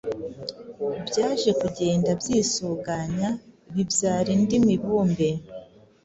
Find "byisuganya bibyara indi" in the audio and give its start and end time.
2.21-4.55